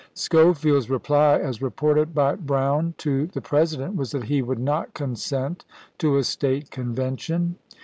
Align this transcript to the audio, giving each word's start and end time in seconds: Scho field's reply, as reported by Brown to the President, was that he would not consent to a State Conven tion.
Scho 0.15 0.55
field's 0.55 0.89
reply, 0.89 1.37
as 1.37 1.61
reported 1.61 2.15
by 2.15 2.33
Brown 2.33 2.95
to 2.97 3.27
the 3.27 3.39
President, 3.39 3.95
was 3.95 4.09
that 4.13 4.23
he 4.23 4.41
would 4.41 4.57
not 4.57 4.95
consent 4.95 5.63
to 5.99 6.17
a 6.17 6.23
State 6.23 6.71
Conven 6.71 7.19
tion. 7.19 7.55